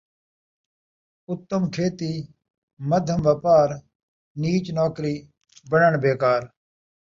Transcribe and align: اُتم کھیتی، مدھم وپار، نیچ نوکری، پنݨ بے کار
اُتم 1.29 1.63
کھیتی، 1.73 2.13
مدھم 2.89 3.19
وپار، 3.27 3.69
نیچ 4.41 4.65
نوکری، 4.75 5.15
پنݨ 5.69 5.93
بے 6.01 6.11
کار 6.21 6.41